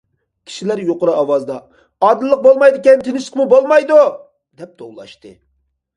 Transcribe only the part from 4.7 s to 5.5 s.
توۋلاشتى.